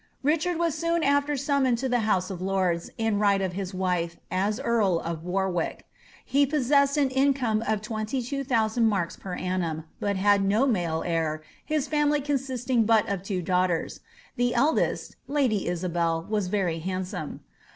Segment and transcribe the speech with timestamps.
[0.23, 4.17] Richard was soon after summoned to the house of lords, in right of his wife,
[4.31, 5.85] as earl of Warwick.
[6.25, 11.43] He possessed an in come of 22,000 marks per annum, but had no male heir,
[11.63, 13.99] his fiunily con sisting but of two daughters;
[14.37, 17.41] the eldest, lady Isabel,' was very hand some.